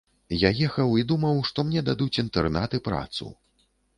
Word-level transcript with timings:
Я 0.43 0.49
ехаў 0.67 0.95
і 1.01 1.03
думаў, 1.11 1.41
што 1.51 1.65
мне 1.67 1.83
дадуць 1.91 2.19
інтэрнат 2.23 2.75
і 2.79 2.83
працу. 2.91 3.29